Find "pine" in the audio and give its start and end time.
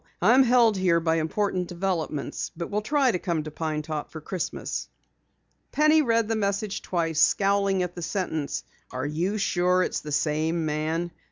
3.51-3.83